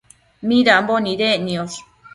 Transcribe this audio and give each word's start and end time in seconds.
midambo 0.47 0.95
nidec 1.03 1.37
niosh? 1.45 1.79